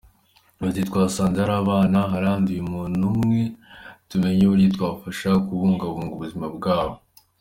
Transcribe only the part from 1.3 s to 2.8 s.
hari ababana haranduye